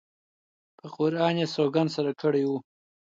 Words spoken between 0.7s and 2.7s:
په قرآن یې سوګند سره کړی وو.